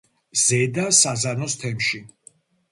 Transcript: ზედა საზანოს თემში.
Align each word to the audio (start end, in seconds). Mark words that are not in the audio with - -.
ზედა 0.43 0.85
საზანოს 1.01 1.59
თემში. 1.67 2.05